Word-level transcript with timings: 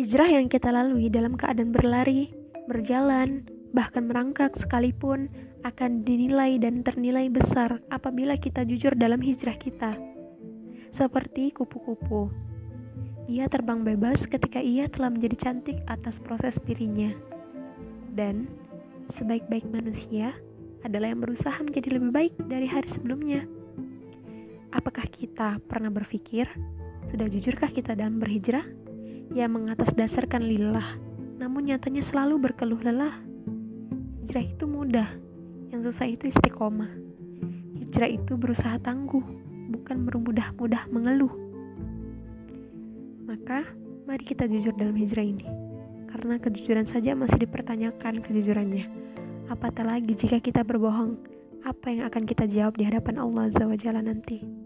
Hijrah 0.00 0.32
yang 0.32 0.48
kita 0.48 0.72
lalui 0.72 1.12
dalam 1.12 1.36
keadaan 1.36 1.76
berlari, 1.76 2.32
berjalan, 2.64 3.44
bahkan 3.76 4.08
merangkak 4.08 4.56
sekalipun 4.56 5.28
akan 5.60 6.08
dinilai 6.08 6.56
dan 6.56 6.80
ternilai 6.80 7.28
besar 7.28 7.84
apabila 7.92 8.32
kita 8.40 8.64
jujur 8.64 8.96
dalam 8.96 9.20
hijrah 9.20 9.60
kita. 9.60 10.00
Seperti 10.88 11.52
kupu-kupu. 11.52 12.32
Ia 13.28 13.44
terbang 13.52 13.84
bebas 13.84 14.24
ketika 14.24 14.64
ia 14.64 14.88
telah 14.88 15.12
menjadi 15.12 15.36
cantik 15.36 15.76
atas 15.84 16.16
proses 16.16 16.56
dirinya. 16.64 17.12
Dan 18.08 18.48
sebaik-baik 19.12 19.68
manusia 19.68 20.32
adalah 20.80 21.12
yang 21.12 21.20
berusaha 21.20 21.60
menjadi 21.60 22.00
lebih 22.00 22.08
baik 22.08 22.32
dari 22.48 22.64
hari 22.64 22.88
sebelumnya. 22.88 23.44
Apakah 24.72 25.04
kita 25.12 25.60
pernah 25.68 25.92
berpikir, 25.92 26.48
sudah 27.04 27.28
jujurkah 27.28 27.68
kita 27.68 27.92
dalam 27.92 28.16
berhijrah? 28.16 28.64
Yang 29.30 29.50
mengatasdasarkan 29.62 30.42
lillah, 30.42 30.98
namun 31.38 31.70
nyatanya 31.70 32.02
selalu 32.02 32.50
berkeluh 32.50 32.82
lelah. 32.82 33.14
Hijrah 34.26 34.42
itu 34.42 34.66
mudah, 34.66 35.08
yang 35.70 35.86
susah 35.86 36.10
itu 36.10 36.26
istiqomah. 36.26 36.90
Hijrah 37.78 38.10
itu 38.10 38.34
berusaha 38.34 38.74
tangguh, 38.82 39.22
bukan 39.70 40.02
bermudah-mudah 40.02 40.90
mengeluh. 40.90 41.30
Maka, 43.30 43.62
mari 44.10 44.26
kita 44.26 44.50
jujur 44.50 44.74
dalam 44.74 44.98
hijrah 44.98 45.22
ini. 45.22 45.46
Karena 46.10 46.42
kejujuran 46.42 46.90
saja 46.90 47.14
masih 47.14 47.46
dipertanyakan 47.46 48.26
kejujurannya. 48.26 48.90
Apatah 49.46 49.86
lagi 49.86 50.18
jika 50.18 50.42
kita 50.42 50.66
berbohong, 50.66 51.14
apa 51.62 51.86
yang 51.94 52.10
akan 52.10 52.26
kita 52.26 52.50
jawab 52.50 52.74
di 52.74 52.82
hadapan 52.82 53.22
Allah 53.22 53.46
Azza 53.46 53.62
wa 53.62 53.78
Jalla 53.78 54.02
nanti? 54.02 54.59